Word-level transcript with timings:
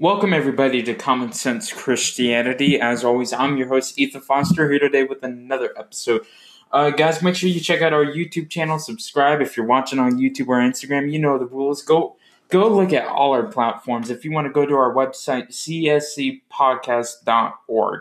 Welcome, 0.00 0.32
everybody, 0.32 0.80
to 0.84 0.94
Common 0.94 1.32
Sense 1.32 1.72
Christianity. 1.72 2.80
As 2.80 3.02
always, 3.02 3.32
I'm 3.32 3.56
your 3.56 3.66
host, 3.66 3.98
Ethan 3.98 4.20
Foster, 4.20 4.70
here 4.70 4.78
today 4.78 5.02
with 5.02 5.24
another 5.24 5.76
episode. 5.76 6.24
Uh, 6.70 6.90
guys, 6.90 7.20
make 7.20 7.34
sure 7.34 7.48
you 7.48 7.58
check 7.58 7.82
out 7.82 7.92
our 7.92 8.04
YouTube 8.04 8.48
channel, 8.48 8.78
subscribe. 8.78 9.40
If 9.40 9.56
you're 9.56 9.66
watching 9.66 9.98
on 9.98 10.12
YouTube 10.12 10.46
or 10.46 10.60
Instagram, 10.60 11.10
you 11.10 11.18
know 11.18 11.36
the 11.36 11.46
rules. 11.46 11.82
Go 11.82 12.14
go 12.48 12.72
look 12.72 12.92
at 12.92 13.08
all 13.08 13.32
our 13.32 13.48
platforms. 13.48 14.08
If 14.08 14.24
you 14.24 14.30
want 14.30 14.46
to 14.46 14.52
go 14.52 14.64
to 14.64 14.76
our 14.76 14.94
website, 14.94 15.48
cscpodcast.org, 15.48 18.00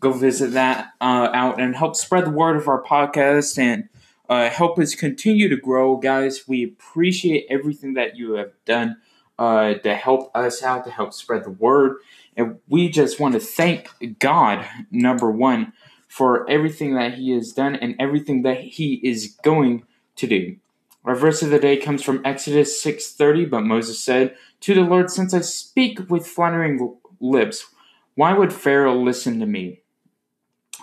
go 0.00 0.12
visit 0.12 0.50
that 0.54 0.88
uh, 1.00 1.28
out 1.32 1.60
and 1.60 1.76
help 1.76 1.94
spread 1.94 2.26
the 2.26 2.30
word 2.30 2.56
of 2.56 2.66
our 2.66 2.82
podcast 2.82 3.58
and 3.58 3.88
uh, 4.28 4.50
help 4.50 4.76
us 4.80 4.96
continue 4.96 5.48
to 5.48 5.56
grow, 5.56 5.98
guys. 5.98 6.48
We 6.48 6.64
appreciate 6.64 7.46
everything 7.48 7.94
that 7.94 8.16
you 8.16 8.32
have 8.32 8.50
done 8.64 8.96
uh, 9.38 9.74
to 9.74 9.94
help 9.94 10.30
us 10.34 10.62
out, 10.62 10.84
to 10.84 10.90
help 10.90 11.12
spread 11.12 11.44
the 11.44 11.50
word. 11.50 11.96
And 12.36 12.58
we 12.68 12.88
just 12.88 13.20
want 13.20 13.34
to 13.34 13.40
thank 13.40 13.88
God, 14.18 14.66
number 14.90 15.30
one, 15.30 15.72
for 16.08 16.48
everything 16.48 16.94
that 16.94 17.14
He 17.14 17.30
has 17.32 17.52
done 17.52 17.76
and 17.76 17.94
everything 17.98 18.42
that 18.42 18.60
He 18.60 18.94
is 19.04 19.36
going 19.42 19.84
to 20.16 20.26
do. 20.26 20.56
Our 21.04 21.14
verse 21.14 21.42
of 21.42 21.50
the 21.50 21.58
day 21.58 21.76
comes 21.76 22.02
from 22.02 22.20
Exodus 22.24 22.82
6:30, 22.82 23.48
but 23.48 23.62
Moses 23.62 24.02
said 24.02 24.36
to 24.60 24.74
the 24.74 24.82
Lord, 24.82 25.10
"Since 25.10 25.32
I 25.32 25.40
speak 25.40 26.10
with 26.10 26.26
flattering 26.26 26.96
lips, 27.20 27.66
why 28.14 28.32
would 28.32 28.52
Pharaoh 28.52 29.00
listen 29.00 29.38
to 29.40 29.46
me?" 29.46 29.82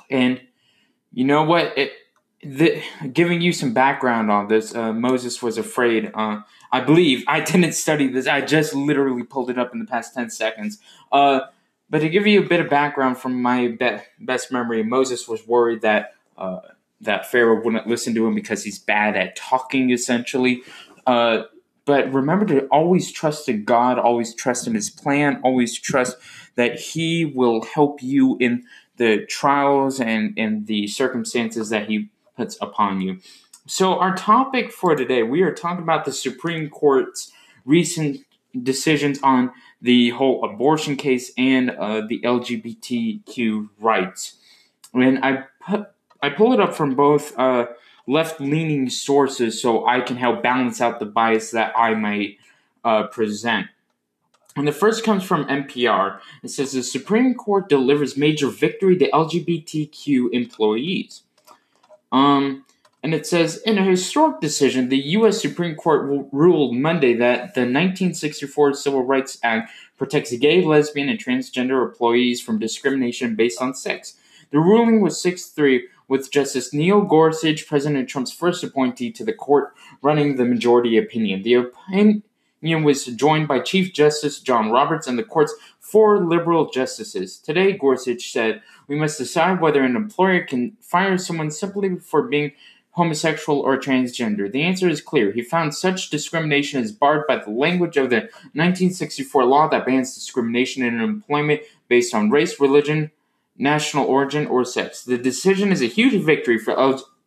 And 0.10 0.42
you 1.12 1.26
know 1.26 1.44
what? 1.44 1.78
It, 1.78 1.92
the, 2.46 2.82
giving 3.12 3.42
you 3.42 3.52
some 3.52 3.74
background 3.74 4.32
on 4.32 4.48
this, 4.48 4.76
uh, 4.76 4.94
Moses 4.94 5.42
was 5.42 5.58
afraid. 5.58 6.12
Uh, 6.14 6.42
I 6.72 6.82
believe 6.82 7.24
I 7.28 7.40
didn't 7.42 7.74
study 7.74 8.08
this. 8.08 8.28
I 8.28 8.42
just 8.42 8.74
literally 8.74 9.24
pulled 9.24 9.50
it 9.50 9.58
up 9.58 9.74
in 9.74 9.80
the 9.80 9.86
past 9.86 10.14
ten 10.14 10.30
seconds. 10.30 10.80
Uh, 11.12 11.42
but 11.90 12.00
to 12.00 12.10
give 12.10 12.26
you 12.26 12.42
a 12.42 12.48
bit 12.48 12.60
of 12.60 12.70
background 12.70 13.18
from 13.18 13.42
my 13.42 13.68
be- 13.68 13.98
best 14.20 14.52
memory, 14.52 14.84
Moses 14.84 15.28
was 15.28 15.46
worried 15.48 15.82
that 15.82 16.14
uh, 16.38 16.60
that 17.02 17.30
Pharaoh 17.30 17.64
wouldn't 17.64 17.88
listen 17.88 18.16
to 18.16 18.26
him 18.26 18.36
because 18.36 18.64
he's 18.64 18.80
bad 18.80 19.16
at 19.16 19.36
talking, 19.36 19.90
essentially. 19.92 20.64
Uh, 21.06 21.44
but 21.86 22.12
remember 22.12 22.46
to 22.48 22.66
always 22.68 23.12
trust 23.12 23.48
in 23.48 23.64
God, 23.64 24.00
always 24.00 24.34
trust 24.34 24.68
in 24.68 24.74
His 24.74 24.90
plan, 24.90 25.40
always 25.44 25.80
trust 25.80 26.18
that 26.56 26.80
He 26.80 27.26
will 27.26 27.64
help 27.64 28.02
you 28.02 28.38
in 28.40 28.64
the 28.98 29.26
trials 29.28 30.00
and 30.00 30.38
in 30.38 30.66
the 30.66 30.88
circumstances 30.88 31.70
that 31.70 31.88
He 31.88 32.10
puts 32.36 32.58
upon 32.62 33.02
you. 33.02 33.20
So, 33.68 33.98
our 33.98 34.16
topic 34.16 34.72
for 34.72 34.96
today, 34.96 35.24
we 35.24 35.42
are 35.42 35.54
talking 35.54 35.84
about 35.84 36.06
the 36.06 36.12
Supreme 36.12 36.70
Court's 36.70 37.32
recent 37.66 38.22
decisions 38.64 39.20
on 39.24 39.52
the 39.82 40.12
whole 40.12 40.44
abortion 40.46 40.96
case 40.96 41.32
and 41.38 41.72
uh, 41.72 42.02
the 42.08 42.20
LGBTQ 42.22 43.70
rights. 43.80 44.36
And 44.94 45.20
I 45.24 45.46
put 45.66 45.88
I 46.22 46.30
pull 46.30 46.54
it 46.54 46.60
up 46.60 46.74
from 46.74 46.96
both 46.96 47.38
uh, 47.38 47.68
left 48.08 48.40
leaning 48.40 48.90
sources 48.90 49.62
so 49.62 49.86
I 49.86 50.02
can 50.02 50.18
help 50.18 50.42
balance 50.42 50.82
out 50.82 51.00
the 51.00 51.06
bias 51.06 51.52
that 51.52 51.74
I 51.76 51.94
might 51.94 52.38
uh, 52.84 53.08
present. 53.08 53.68
And 54.56 54.68
the 54.68 54.72
first 54.72 55.04
comes 55.04 55.24
from 55.24 55.46
NPR. 55.46 56.20
It 56.42 56.48
says 56.48 56.72
the 56.72 56.82
Supreme 56.82 57.34
Court 57.36 57.68
delivers 57.68 58.16
major 58.16 58.48
victory 58.48 58.98
to 58.98 59.10
LGBTQ 59.12 60.30
employees. 60.32 61.25
Um, 62.12 62.66
and 63.04 63.14
it 63.14 63.28
says 63.28 63.62
in 63.66 63.78
a 63.78 63.84
historic 63.84 64.42
decision, 64.42 64.90
the 64.90 64.98
U.S. 64.98 65.40
Supreme 65.40 65.76
Court 65.76 66.28
ruled 66.32 66.76
Monday 66.76 67.14
that 67.14 67.54
the 67.54 67.62
1964 67.62 68.74
Civil 68.74 69.04
Rights 69.04 69.38
Act 69.44 69.72
protects 69.98 70.36
gay, 70.38 70.64
lesbian, 70.64 71.10
and 71.10 71.20
transgender 71.20 71.86
employees 71.86 72.42
from 72.42 72.58
discrimination 72.58 73.36
based 73.36 73.62
on 73.62 73.76
sex. 73.76 74.16
The 74.52 74.60
ruling 74.60 75.02
was 75.02 75.22
6 75.22 75.46
3, 75.48 75.88
with 76.08 76.32
Justice 76.32 76.74
Neil 76.74 77.02
Gorsuch, 77.02 77.68
President 77.68 78.10
Trump's 78.10 78.32
first 78.32 78.64
appointee 78.64 79.12
to 79.12 79.26
the 79.26 79.34
court, 79.34 79.74
running 80.02 80.36
the 80.36 80.46
majority 80.46 80.98
opinion. 80.98 81.44
The 81.44 81.54
opinion 81.56 82.24
was 82.84 83.06
joined 83.06 83.48
by 83.48 83.60
Chief 83.60 83.94
Justice 83.94 84.40
John 84.40 84.72
Roberts 84.72 85.08
and 85.08 85.18
the 85.18 85.24
court's 85.24 85.54
four 85.80 86.24
liberal 86.26 86.70
justices. 86.70 87.38
Today, 87.38 87.74
Gorsuch 87.74 88.32
said, 88.32 88.62
We 88.88 88.96
must 88.96 89.18
decide 89.18 89.62
whether 89.62 89.84
an 89.84 89.96
employer 89.96 90.44
can 90.44 90.78
fire 90.82 91.18
someone 91.18 91.52
simply 91.52 91.98
for 91.98 92.24
being 92.24 92.52
homosexual 92.92 93.60
or 93.60 93.78
transgender. 93.78 94.50
The 94.50 94.64
answer 94.64 94.88
is 94.88 95.02
clear. 95.02 95.32
He 95.32 95.42
found 95.42 95.76
such 95.76 96.10
discrimination 96.10 96.82
is 96.82 96.94
barred 96.94 97.28
by 97.28 97.38
the 97.38 97.52
language 97.52 97.98
of 97.98 98.10
the 98.10 98.30
1964 98.54 99.44
law 99.44 99.68
that 99.68 99.86
bans 99.86 100.16
discrimination 100.16 100.82
in 100.84 101.02
employment 101.02 101.62
based 101.90 102.16
on 102.16 102.30
race, 102.30 102.58
religion, 102.60 103.12
national 103.58 104.06
origin, 104.06 104.48
or 104.48 104.64
sex. 104.64 105.04
The 105.04 105.18
decision 105.18 105.74
is 105.74 105.82
a 105.82 105.88
huge 105.88 106.24
victory 106.24 106.58
for 106.58 106.74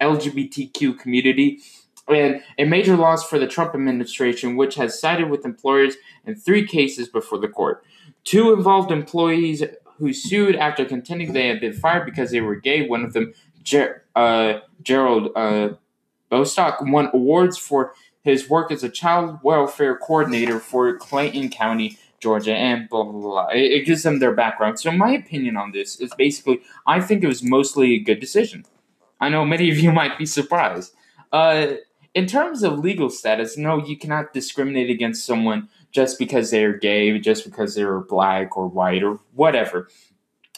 LGBTQ 0.01 0.99
community 0.99 1.61
and 2.09 2.43
a 2.59 2.65
major 2.65 2.97
loss 2.97 3.29
for 3.29 3.39
the 3.39 3.47
Trump 3.47 3.75
administration, 3.75 4.57
which 4.57 4.77
has 4.77 4.99
sided 4.99 5.29
with 5.29 5.45
employers 5.45 5.97
in 6.25 6.35
three 6.35 6.67
cases 6.67 7.09
before 7.09 7.39
the 7.39 7.49
court. 7.49 7.85
Two 8.25 8.55
involved 8.55 8.91
employees 8.91 9.63
who 9.99 10.13
sued 10.13 10.57
after 10.57 10.85
contending 10.85 11.33
they 11.33 11.49
had 11.49 11.61
been 11.61 11.73
fired 11.73 12.05
because 12.05 12.31
they 12.31 12.41
were 12.41 12.57
gay. 12.57 12.87
One 12.87 13.05
of 13.05 13.13
them, 13.13 13.35
Ger- 13.63 14.05
uh, 14.15 14.61
Gerald 14.83 15.31
uh, 15.37 15.71
Bostock, 16.31 16.81
won 16.81 17.11
awards 17.13 17.59
for 17.59 17.93
his 18.23 18.49
work 18.49 18.71
as 18.71 18.83
a 18.83 18.89
child 18.89 19.39
welfare 19.43 19.97
coordinator 19.97 20.61
for 20.61 20.97
Clayton 20.97 21.51
County, 21.51 21.99
Georgia, 22.21 22.55
and 22.55 22.89
blah, 22.89 23.05
blah, 23.05 23.21
blah. 23.21 23.49
It, 23.49 23.73
it 23.73 23.87
gives 23.87 24.03
them 24.03 24.19
their 24.19 24.35
background. 24.35 24.79
So, 24.79 24.91
my 24.93 25.11
opinion 25.11 25.57
on 25.57 25.73
this 25.73 26.01
is 26.01 26.13
basically 26.17 26.61
I 26.87 27.01
think 27.01 27.23
it 27.23 27.29
was 27.29 27.43
mostly 27.43 27.95
a 27.95 27.99
good 28.01 28.21
decision. 28.21 28.65
I 29.21 29.29
know 29.29 29.45
many 29.45 29.71
of 29.71 29.79
you 29.79 29.93
might 30.01 30.19
be 30.19 30.27
surprised. 30.27 30.95
Uh, 31.33 31.75
in 32.15 32.27
terms 32.27 32.63
of 32.63 32.79
legal 32.79 33.11
status, 33.11 33.57
no, 33.57 33.85
you 33.85 33.97
cannot 33.97 34.33
discriminate 34.33 34.91
against 34.91 35.25
someone 35.27 35.69
just 35.91 36.19
because 36.19 36.51
they're 36.51 36.77
gay, 36.77 37.19
just 37.19 37.45
because 37.45 37.75
they're 37.75 38.01
black 38.01 38.57
or 38.57 38.67
white 38.67 39.03
or 39.03 39.21
whatever. 39.35 39.89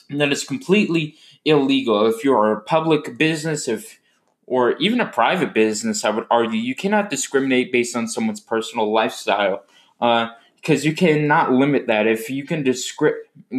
And 0.08 0.20
that 0.20 0.32
is 0.32 0.44
completely 0.44 1.16
illegal. 1.44 2.06
If 2.06 2.24
you're 2.24 2.52
a 2.52 2.60
public 2.60 3.16
business, 3.16 3.68
if 3.68 4.00
or 4.46 4.76
even 4.78 5.00
a 5.00 5.06
private 5.06 5.54
business, 5.54 6.04
I 6.04 6.10
would 6.10 6.26
argue 6.28 6.58
you 6.58 6.74
cannot 6.74 7.08
discriminate 7.08 7.70
based 7.70 7.94
on 7.94 8.08
someone's 8.08 8.40
personal 8.40 8.92
lifestyle. 8.92 9.62
Uh, 10.00 10.30
because 10.60 10.84
you 10.84 10.94
cannot 10.94 11.52
limit 11.52 11.86
that. 11.86 12.06
If 12.06 12.28
you 12.28 12.44
can 12.44 12.62
discri- 12.62 13.18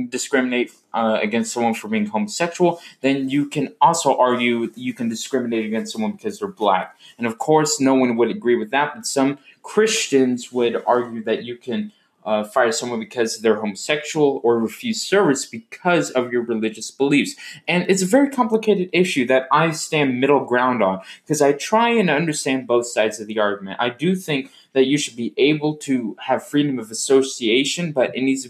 discriminate 0.10 0.72
uh, 0.94 1.20
against 1.22 1.54
someone 1.54 1.74
for 1.74 1.88
being 1.88 2.06
homosexual, 2.06 2.80
then 3.02 3.30
you 3.30 3.48
can 3.48 3.74
also 3.82 4.18
argue 4.18 4.72
you 4.76 4.94
can 4.94 5.10
discriminate 5.10 5.66
against 5.66 5.94
someone 5.94 6.12
because 6.12 6.40
they're 6.40 6.48
black. 6.48 6.96
And 7.18 7.26
of 7.26 7.38
course, 7.38 7.80
no 7.80 7.96
one 7.96 8.18
would 8.18 8.30
agree 8.30 8.56
with 8.56 8.72
that, 8.72 8.94
but 8.96 9.06
some 9.06 9.40
Christians 9.64 10.52
would 10.52 10.82
argue 10.86 11.24
that 11.24 11.44
you 11.44 11.58
can 11.58 11.92
uh, 12.24 12.44
fire 12.44 12.72
someone 12.72 13.00
because 13.00 13.40
they're 13.40 13.60
homosexual 13.60 14.42
or 14.44 14.60
refuse 14.60 15.02
service 15.02 15.46
because 15.46 16.12
of 16.12 16.32
your 16.32 16.44
religious 16.44 16.92
beliefs. 16.92 17.36
And 17.68 17.86
it's 17.90 18.02
a 18.02 18.06
very 18.06 18.30
complicated 18.30 18.90
issue 18.94 19.26
that 19.28 19.48
I 19.52 19.72
stand 19.72 20.20
middle 20.20 20.46
ground 20.46 20.84
on 20.84 21.02
because 21.24 21.42
I 21.42 21.54
try 21.54 21.90
and 21.90 22.10
understand 22.10 22.68
both 22.68 22.86
sides 22.86 23.20
of 23.20 23.28
the 23.28 23.40
argument. 23.40 23.78
I 23.80 23.90
do 23.90 24.16
think 24.16 24.52
that 24.74 24.88
you 24.88 24.98
should 24.98 25.16
be 25.16 25.34
able 25.38 25.76
to 25.76 26.16
have 26.22 26.46
freedom 26.46 26.80
of 26.80 26.92
association, 26.92 27.92
but 27.92 28.16
it 28.16 28.22
needs, 28.22 28.48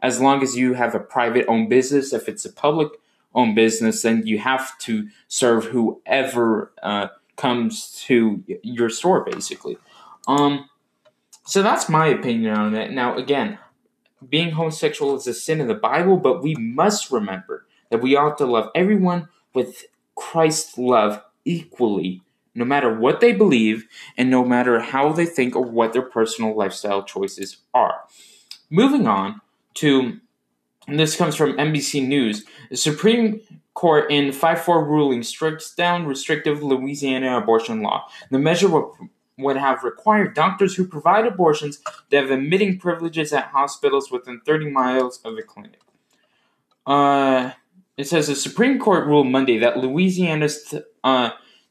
as 0.00 0.20
long 0.20 0.42
as 0.42 0.56
you 0.56 0.74
have 0.74 0.94
a 0.94 1.00
private 1.00 1.46
owned 1.46 1.68
business, 1.68 2.12
if 2.12 2.28
it's 2.28 2.44
a 2.44 2.52
public 2.52 2.88
owned 3.34 3.54
business, 3.54 4.02
then 4.02 4.26
you 4.26 4.38
have 4.38 4.76
to 4.78 5.08
serve 5.28 5.66
whoever 5.66 6.72
uh, 6.82 7.08
comes 7.36 7.92
to 8.06 8.42
your 8.62 8.88
store, 8.88 9.24
basically. 9.24 9.76
Um, 10.26 10.68
so 11.44 11.62
that's 11.62 11.88
my 11.88 12.06
opinion 12.06 12.54
on 12.54 12.74
it. 12.74 12.90
Now, 12.92 13.16
again, 13.16 13.58
being 14.28 14.50
homosexual 14.52 15.16
is 15.16 15.26
a 15.26 15.34
sin 15.34 15.60
in 15.60 15.66
the 15.66 15.74
Bible, 15.74 16.16
but 16.16 16.42
we 16.42 16.54
must 16.54 17.10
remember 17.10 17.66
that 17.90 18.02
we 18.02 18.16
ought 18.16 18.38
to 18.38 18.46
love 18.46 18.70
everyone 18.74 19.28
with 19.54 19.84
Christ's 20.14 20.76
love 20.76 21.22
equally 21.44 22.22
no 22.60 22.66
matter 22.66 22.94
what 22.94 23.20
they 23.20 23.32
believe 23.32 23.88
and 24.16 24.30
no 24.30 24.44
matter 24.44 24.78
how 24.78 25.10
they 25.10 25.26
think 25.26 25.56
or 25.56 25.64
what 25.64 25.92
their 25.92 26.02
personal 26.02 26.54
lifestyle 26.54 27.02
choices 27.02 27.56
are. 27.74 28.02
Moving 28.68 29.08
on 29.08 29.40
to, 29.74 30.20
and 30.86 31.00
this 31.00 31.16
comes 31.16 31.34
from 31.34 31.56
NBC 31.56 32.06
News, 32.06 32.44
the 32.68 32.76
Supreme 32.76 33.40
Court 33.74 34.10
in 34.10 34.30
5 34.30 34.60
4 34.62 34.84
ruling 34.84 35.22
strikes 35.22 35.74
down 35.74 36.06
restrictive 36.06 36.62
Louisiana 36.62 37.38
abortion 37.38 37.80
law. 37.80 38.06
The 38.30 38.38
measure 38.38 38.68
would, 38.68 38.90
would 39.38 39.56
have 39.56 39.82
required 39.82 40.34
doctors 40.34 40.74
who 40.74 40.86
provide 40.86 41.26
abortions 41.26 41.80
to 42.10 42.16
have 42.16 42.30
admitting 42.30 42.78
privileges 42.78 43.32
at 43.32 43.46
hospitals 43.46 44.10
within 44.10 44.42
30 44.44 44.70
miles 44.70 45.18
of 45.24 45.38
a 45.38 45.42
clinic. 45.42 45.80
Uh, 46.86 47.52
it 47.96 48.06
says 48.06 48.26
the 48.26 48.34
Supreme 48.34 48.78
Court 48.78 49.06
ruled 49.06 49.28
Monday 49.28 49.58
that 49.58 49.78
Louisiana's 49.78 50.74
uh, 51.02 51.30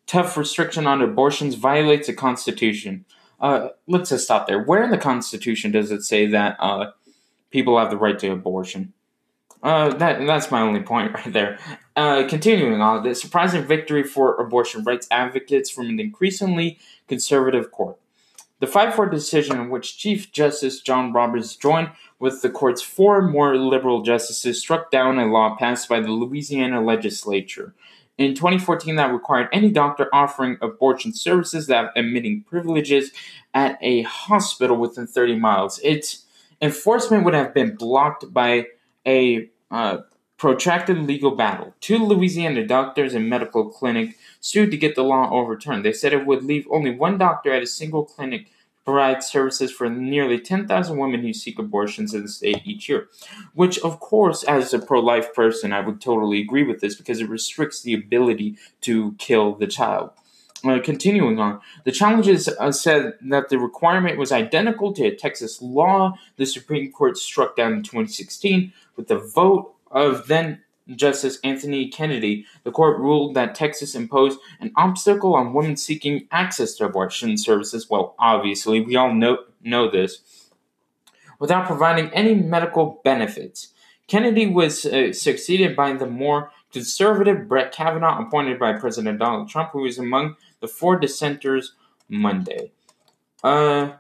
tough 0.10 0.36
restriction 0.36 0.88
on 0.88 1.04
abortions 1.04 1.54
violates 1.54 2.08
the 2.08 2.14
Constitution. 2.14 3.06
Uh, 3.40 3.70
let's 3.88 4.10
just 4.10 4.24
stop 4.26 4.48
there. 4.48 4.64
Where 4.64 4.84
in 4.84 4.90
the 4.90 4.98
Constitution 4.98 5.72
does 5.72 5.92
it 5.92 6.02
say 6.02 6.26
that 6.26 6.58
uh, 6.60 6.92
people 7.52 7.78
have 7.78 7.92
the 7.92 7.98
right 7.98 8.18
to 8.20 8.32
abortion. 8.32 8.94
Uh, 9.62 9.90
that 9.96 10.26
that's 10.26 10.52
my 10.52 10.62
only 10.62 10.82
point 10.82 11.14
right 11.14 11.32
there. 11.32 11.60
Uh, 11.96 12.26
continuing 12.28 12.82
on, 12.82 13.04
the 13.04 13.14
surprising 13.14 13.66
victory 13.66 14.04
for 14.04 14.36
abortion 14.36 14.84
rights 14.84 15.08
advocates 15.12 15.70
from 15.70 15.88
an 15.88 16.00
increasingly 16.00 16.80
conservative 17.08 17.72
court. 17.72 17.98
The 18.62 18.68
5 18.68 18.96
4 18.96 19.06
decision, 19.08 19.60
in 19.60 19.70
which 19.70 19.98
Chief 19.98 20.32
Justice 20.32 20.82
John 20.82 21.14
Roberts 21.14 21.56
joined 21.56 21.92
with 22.20 22.42
the 22.42 22.50
court's 22.50 22.82
four 22.82 23.22
more 23.22 23.58
liberal 23.58 24.02
justices, 24.02 24.60
struck 24.60 24.92
down 24.92 25.18
a 25.18 25.26
law 25.26 25.56
passed 25.56 25.88
by 25.88 26.00
the 26.02 26.12
Louisiana 26.12 26.82
legislature. 26.82 27.74
In 28.20 28.36
2014, 28.36 28.98
that 28.98 29.14
required 29.14 29.48
any 29.54 29.72
doctor 29.72 30.10
offering 30.12 30.58
abortion 30.62 31.14
services 31.14 31.68
that 31.68 31.94
admitting 31.96 32.44
privileges 32.44 33.12
at 33.54 33.78
a 33.82 34.02
hospital 34.02 34.76
within 34.76 35.08
30 35.08 35.38
miles. 35.38 35.80
Its 35.86 36.26
enforcement 36.62 37.24
would 37.24 37.34
have 37.34 37.54
been 37.54 37.78
blocked 37.78 38.34
by 38.34 38.68
a 39.08 39.50
uh, 39.72 40.00
protracted 40.36 40.98
legal 40.98 41.32
battle. 41.32 41.74
Two 41.80 41.98
Louisiana 41.98 42.68
doctors 42.68 43.14
and 43.14 43.30
medical 43.30 43.70
clinic 43.70 44.18
sued 44.42 44.70
to 44.72 44.78
get 44.78 44.96
the 44.96 45.04
law 45.04 45.32
overturned. 45.32 45.86
They 45.86 45.94
said 45.94 46.12
it 46.12 46.26
would 46.26 46.44
leave 46.44 46.68
only 46.70 46.92
one 46.92 47.18
doctor 47.18 47.54
at 47.54 47.64
a 47.64 47.68
single 47.68 48.04
clinic 48.04 48.48
to 48.90 48.94
provide 48.94 49.24
services 49.24 49.72
for 49.72 49.90
nearly 49.90 50.40
10,000 50.40 50.98
women 50.98 51.22
who 51.22 51.34
seek 51.34 51.60
abortions 51.60 52.14
in 52.14 52.24
the 52.24 52.28
state 52.28 52.62
each 52.66 52.90
year. 52.90 53.08
Which, 53.54 53.80
of 53.80 54.00
course, 54.00 54.44
as 54.44 54.74
a 54.74 54.80
pro 54.80 55.00
life 55.00 55.34
person, 55.34 55.74
I 55.74 55.82
would 55.82 56.02
totally 56.02 56.42
agree 56.42 56.64
with 56.64 56.82
this 56.82 56.96
because 56.96 57.22
it 57.22 57.30
restricts 57.30 57.82
the 57.82 57.94
ability 57.94 58.58
to 58.82 59.16
kill 59.18 59.56
the 59.56 59.68
child. 59.68 60.12
Uh, 60.66 60.80
continuing 60.84 61.40
on, 61.40 61.62
the 61.86 61.92
challenges 61.92 62.50
uh, 62.50 62.72
said 62.72 63.14
that 63.22 63.48
the 63.48 63.58
requirement 63.58 64.18
was 64.18 64.32
identical 64.32 64.92
to 64.92 65.06
a 65.06 65.16
Texas 65.16 65.62
law 65.62 66.14
the 66.36 66.46
Supreme 66.46 66.92
Court 66.92 67.18
struck 67.18 67.56
down 67.56 67.72
in 67.72 67.82
2016 67.82 68.74
with 68.98 69.08
the 69.08 69.18
vote 69.20 69.74
of 69.90 70.28
then 70.28 70.62
Justice 70.96 71.40
Anthony 71.44 71.88
Kennedy, 71.90 72.46
the 72.64 72.72
court 72.72 73.00
ruled 73.00 73.36
that 73.36 73.56
Texas 73.56 73.96
imposed 73.96 74.40
an 74.60 74.72
obstacle 74.76 75.36
on 75.36 75.54
women 75.54 75.78
seeking 75.78 76.28
access 76.32 76.74
to 76.76 76.86
abortion 76.86 77.38
services. 77.38 77.90
Well, 77.90 78.16
obviously, 78.20 78.82
we 78.82 78.96
all 78.96 79.14
know, 79.14 79.40
know 79.62 79.90
this. 79.90 80.50
Without 81.40 81.68
providing 81.68 82.10
any 82.14 82.36
medical 82.36 83.02
benefits. 83.04 83.70
Kennedy 84.08 84.48
was 84.48 84.86
uh, 84.86 85.14
succeeded 85.14 85.76
by 85.76 85.94
the 85.94 86.08
more 86.08 86.52
conservative 86.74 87.48
Brett 87.48 87.72
Kavanaugh, 87.72 88.26
appointed 88.26 88.60
by 88.60 88.74
President 88.74 89.20
Donald 89.20 89.50
Trump, 89.50 89.72
who 89.72 89.82
was 89.82 90.00
among 90.00 90.36
the 90.60 90.68
four 90.68 91.00
dissenters 91.00 91.74
Monday. 92.10 92.72
Uh, 93.44 93.92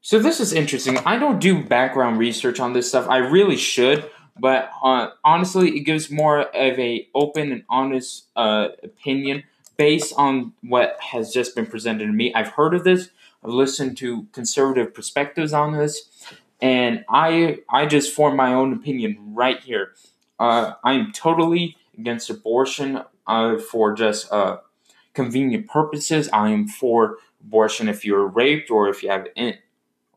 so 0.00 0.18
this 0.18 0.38
is 0.38 0.52
interesting. 0.52 0.98
I 0.98 1.18
don't 1.18 1.40
do 1.40 1.64
background 1.64 2.18
research 2.18 2.60
on 2.60 2.72
this 2.72 2.88
stuff. 2.88 3.08
I 3.08 3.18
really 3.18 3.56
should 3.56 4.08
but 4.38 4.70
uh, 4.82 5.10
honestly, 5.24 5.76
it 5.76 5.80
gives 5.80 6.10
more 6.10 6.42
of 6.42 6.78
a 6.78 7.08
open 7.14 7.52
and 7.52 7.64
honest 7.68 8.26
uh, 8.36 8.68
opinion 8.82 9.44
based 9.76 10.12
on 10.16 10.52
what 10.62 10.96
has 11.00 11.32
just 11.32 11.54
been 11.54 11.66
presented 11.66 12.06
to 12.06 12.12
me. 12.12 12.32
I've 12.34 12.48
heard 12.48 12.74
of 12.74 12.84
this. 12.84 13.10
I've 13.44 13.50
listened 13.50 13.96
to 13.98 14.26
conservative 14.32 14.94
perspectives 14.94 15.52
on 15.52 15.76
this, 15.76 16.08
and 16.60 17.04
I 17.08 17.58
I 17.70 17.86
just 17.86 18.14
form 18.14 18.36
my 18.36 18.52
own 18.52 18.72
opinion 18.72 19.16
right 19.34 19.60
here. 19.62 19.92
Uh, 20.38 20.74
I'm 20.84 21.12
totally 21.12 21.76
against 21.96 22.30
abortion 22.30 23.02
uh, 23.26 23.58
for 23.58 23.92
just 23.92 24.30
uh, 24.32 24.58
convenient 25.14 25.68
purposes. 25.68 26.28
I 26.32 26.50
am 26.50 26.68
for 26.68 27.16
abortion 27.40 27.88
if 27.88 28.04
you're 28.04 28.26
raped 28.26 28.70
or 28.70 28.88
if 28.88 29.02
you 29.02 29.10
have 29.10 29.26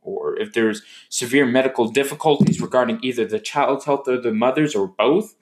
or 0.02 0.38
if 0.40 0.54
there's 0.54 0.82
severe 1.10 1.46
medical 1.46 1.88
difficulties 1.88 2.62
regarding 2.62 3.00
either 3.02 3.26
the 3.26 3.40
child's 3.40 3.86
health 3.86 4.08
or 4.08 4.20
the 4.20 4.34
mother's 4.34 4.76
or 4.76 4.88
both. 4.88 5.36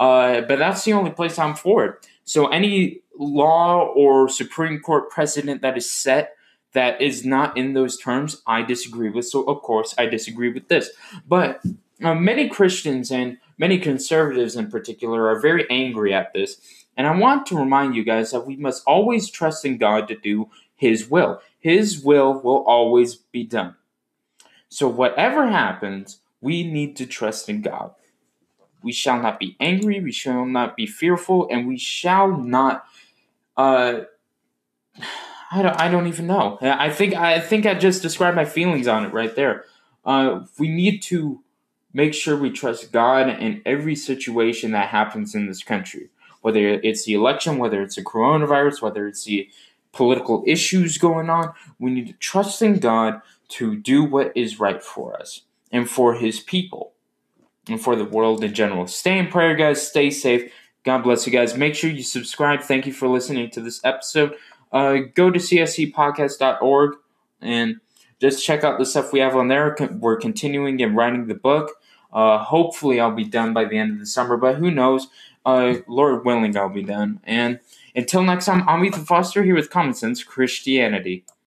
Uh, 0.00 0.40
but 0.42 0.58
that's 0.58 0.84
the 0.84 0.92
only 0.92 1.10
place 1.10 1.38
I'm 1.38 1.54
for 1.54 1.84
it. 1.84 2.08
So 2.24 2.48
any 2.48 3.00
law 3.18 3.86
or 3.94 4.28
Supreme 4.28 4.80
Court 4.80 5.10
precedent 5.10 5.62
that 5.62 5.76
is 5.76 5.90
set 5.90 6.36
that 6.72 7.00
is 7.00 7.24
not 7.24 7.56
in 7.56 7.72
those 7.72 7.96
terms, 7.96 8.42
I 8.46 8.62
disagree 8.62 9.08
with. 9.08 9.26
So 9.26 9.44
of 9.44 9.62
course, 9.62 9.94
I 9.96 10.06
disagree 10.06 10.52
with 10.52 10.68
this. 10.68 10.90
But 11.26 11.62
uh, 12.02 12.14
many 12.14 12.48
Christians 12.48 13.10
and 13.10 13.38
many 13.58 13.78
conservatives 13.78 14.56
in 14.56 14.70
particular 14.70 15.28
are 15.28 15.40
very 15.40 15.66
angry 15.70 16.12
at 16.12 16.32
this. 16.34 16.60
And 16.96 17.06
I 17.06 17.16
want 17.16 17.46
to 17.46 17.56
remind 17.56 17.94
you 17.94 18.04
guys 18.04 18.32
that 18.32 18.46
we 18.46 18.56
must 18.56 18.82
always 18.86 19.30
trust 19.30 19.64
in 19.64 19.78
God 19.78 20.08
to 20.08 20.16
do 20.16 20.50
His 20.74 21.08
will. 21.08 21.40
His 21.58 22.02
will 22.04 22.40
will 22.40 22.64
always 22.64 23.14
be 23.14 23.44
done. 23.44 23.76
So, 24.74 24.88
whatever 24.88 25.46
happens, 25.46 26.18
we 26.40 26.64
need 26.68 26.96
to 26.96 27.06
trust 27.06 27.48
in 27.48 27.62
God. 27.62 27.92
We 28.82 28.90
shall 28.90 29.22
not 29.22 29.38
be 29.38 29.56
angry, 29.60 30.00
we 30.00 30.10
shall 30.10 30.44
not 30.44 30.76
be 30.76 30.84
fearful, 30.84 31.46
and 31.48 31.68
we 31.68 31.78
shall 31.78 32.36
not. 32.36 32.84
Uh, 33.56 34.00
I 35.52 35.62
don't. 35.62 35.80
I 35.80 35.88
don't 35.88 36.08
even 36.08 36.26
know. 36.26 36.58
I 36.60 36.90
think. 36.90 37.14
I 37.14 37.38
think 37.38 37.66
I 37.66 37.74
just 37.74 38.02
described 38.02 38.34
my 38.34 38.44
feelings 38.44 38.88
on 38.88 39.04
it 39.04 39.12
right 39.12 39.36
there. 39.36 39.64
Uh, 40.04 40.40
we 40.58 40.68
need 40.68 41.02
to 41.02 41.44
make 41.92 42.12
sure 42.12 42.36
we 42.36 42.50
trust 42.50 42.90
God 42.90 43.28
in 43.28 43.62
every 43.64 43.94
situation 43.94 44.72
that 44.72 44.88
happens 44.88 45.36
in 45.36 45.46
this 45.46 45.62
country. 45.62 46.08
Whether 46.40 46.80
it's 46.82 47.04
the 47.04 47.14
election, 47.14 47.58
whether 47.58 47.80
it's 47.80 47.94
the 47.94 48.02
coronavirus, 48.02 48.82
whether 48.82 49.06
it's 49.06 49.22
the 49.22 49.48
political 49.94 50.42
issues 50.46 50.98
going 50.98 51.30
on, 51.30 51.52
we 51.78 51.90
need 51.90 52.08
to 52.08 52.12
trust 52.14 52.60
in 52.62 52.78
God 52.78 53.20
to 53.48 53.76
do 53.76 54.04
what 54.04 54.32
is 54.36 54.60
right 54.60 54.82
for 54.82 55.18
us 55.18 55.42
and 55.70 55.88
for 55.88 56.14
his 56.14 56.40
people 56.40 56.92
and 57.68 57.80
for 57.80 57.96
the 57.96 58.04
world 58.04 58.44
in 58.44 58.52
general. 58.52 58.86
Stay 58.86 59.18
in 59.18 59.28
prayer, 59.28 59.54
guys. 59.54 59.86
Stay 59.86 60.10
safe. 60.10 60.52
God 60.84 61.02
bless 61.02 61.26
you 61.26 61.32
guys. 61.32 61.56
Make 61.56 61.74
sure 61.74 61.90
you 61.90 62.02
subscribe. 62.02 62.60
Thank 62.60 62.86
you 62.86 62.92
for 62.92 63.08
listening 63.08 63.50
to 63.50 63.60
this 63.60 63.80
episode. 63.84 64.34
Uh, 64.70 64.98
go 65.14 65.30
to 65.30 65.38
cscpodcast.org 65.38 66.96
and 67.40 67.80
just 68.20 68.44
check 68.44 68.64
out 68.64 68.78
the 68.78 68.86
stuff 68.86 69.12
we 69.12 69.20
have 69.20 69.36
on 69.36 69.48
there. 69.48 69.76
We're 69.98 70.16
continuing 70.16 70.82
and 70.82 70.96
writing 70.96 71.26
the 71.26 71.34
book. 71.34 71.70
Uh, 72.12 72.38
hopefully, 72.38 73.00
I'll 73.00 73.10
be 73.10 73.24
done 73.24 73.52
by 73.52 73.64
the 73.64 73.78
end 73.78 73.92
of 73.92 73.98
the 73.98 74.06
summer, 74.06 74.36
but 74.36 74.56
who 74.56 74.70
knows? 74.70 75.08
Uh, 75.44 75.76
Lord 75.86 76.24
willing, 76.24 76.56
I'll 76.56 76.68
be 76.68 76.82
done. 76.82 77.20
And 77.24 77.60
until 77.94 78.22
next 78.22 78.46
time, 78.46 78.68
I'm 78.68 78.84
Ethan 78.84 79.04
Foster 79.04 79.42
here 79.44 79.54
with 79.54 79.70
Common 79.70 79.94
Sense 79.94 80.24
Christianity. 80.24 81.24